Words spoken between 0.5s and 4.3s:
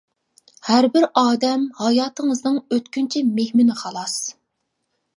ھەربىر ئادەم ھاياتىڭىزنىڭ ئۆتكۈنچى مېھمىنى خالاس.